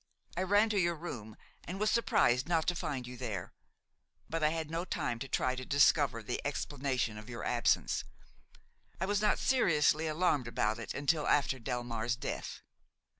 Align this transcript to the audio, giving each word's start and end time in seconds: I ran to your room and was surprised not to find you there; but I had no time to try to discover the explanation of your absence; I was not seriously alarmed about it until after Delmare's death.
I 0.35 0.41
ran 0.41 0.69
to 0.71 0.79
your 0.79 0.95
room 0.95 1.37
and 1.63 1.79
was 1.79 1.91
surprised 1.91 2.49
not 2.49 2.65
to 2.69 2.75
find 2.75 3.05
you 3.05 3.17
there; 3.17 3.53
but 4.27 4.41
I 4.43 4.49
had 4.49 4.71
no 4.71 4.83
time 4.83 5.19
to 5.19 5.27
try 5.27 5.55
to 5.55 5.63
discover 5.63 6.23
the 6.23 6.41
explanation 6.43 7.19
of 7.19 7.29
your 7.29 7.43
absence; 7.43 8.03
I 8.99 9.05
was 9.05 9.21
not 9.21 9.37
seriously 9.37 10.07
alarmed 10.07 10.47
about 10.47 10.79
it 10.79 10.95
until 10.95 11.27
after 11.27 11.59
Delmare's 11.59 12.15
death. 12.15 12.61